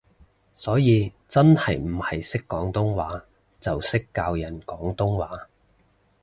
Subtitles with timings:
[0.55, 3.23] 所以真係唔係識廣東話
[3.59, 5.47] 就識教人廣東話